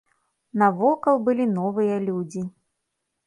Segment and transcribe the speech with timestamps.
[0.61, 2.41] Навокал былі новыя людзі.